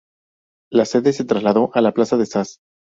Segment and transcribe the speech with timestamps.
[0.71, 2.57] La sede se trasladó a la Plaza de Sas.